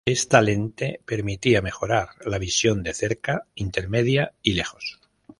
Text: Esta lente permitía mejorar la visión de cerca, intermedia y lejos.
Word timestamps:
Esta 0.07 0.41
lente 0.41 0.99
permitía 1.05 1.61
mejorar 1.61 2.09
la 2.25 2.39
visión 2.39 2.81
de 2.81 2.95
cerca, 2.95 3.45
intermedia 3.53 4.33
y 4.41 4.53
lejos. 4.53 4.99